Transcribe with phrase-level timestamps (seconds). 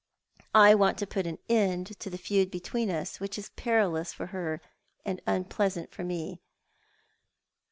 [0.55, 4.25] I want to put an end to the feud between us, which is perilous for
[4.33, 4.59] her
[5.05, 6.41] and unple isant for me.